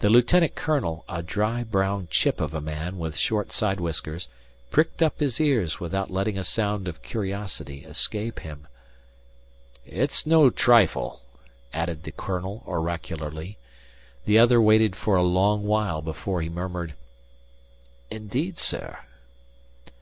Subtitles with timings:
[0.00, 4.28] The lieutenant colonel, a dry brown chip of a man with short side whiskers,
[4.70, 8.66] pricked up his ears without letting a sound of curiosity escape him.
[9.86, 11.22] "It's no trifle,"
[11.72, 13.56] added the colonel oracularly.
[14.26, 16.92] The other waited for a long while before he murmured:
[18.10, 18.98] "Indeed, sir!"